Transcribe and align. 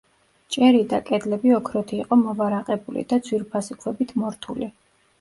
ჭერი 0.55 0.79
და 0.93 0.99
კედლები 1.09 1.53
ოქროთი 1.59 2.01
იყო 2.05 2.19
მოვარაყებული 2.23 3.07
და 3.15 3.23
ძვირფასი 3.31 3.81
ქვებით 3.85 4.19
მორთული. 4.25 4.77